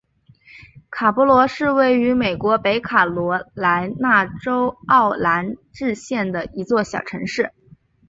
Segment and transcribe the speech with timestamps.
[0.89, 7.53] 卡勃罗是位于美国北卡罗来纳州奥兰治县的一座小城市。